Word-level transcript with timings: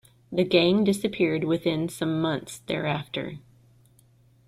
The 0.31 0.43
gang 0.43 0.83
disappeared 0.83 1.43
within 1.43 1.87
some 1.87 2.19
months 2.21 2.57
thereafter. 2.65 3.37